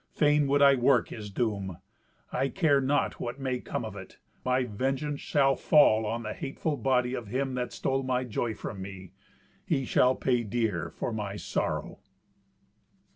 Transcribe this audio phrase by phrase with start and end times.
[0.09, 1.77] Fain would I work his doom.
[2.31, 6.75] I care not what may come of it: my vengeance shall fall on the hateful
[6.75, 9.11] body of him that stole my joy from me.
[9.63, 11.99] He shall pay dear for my sorrow."